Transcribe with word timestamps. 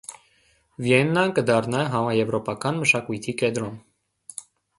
Վիեննան 0.85 1.33
կը 1.39 1.43
դառնայ 1.49 1.83
համաեւրոպական 1.97 2.81
մշակոյթի 2.85 3.37
կեդրոն։ 3.45 3.79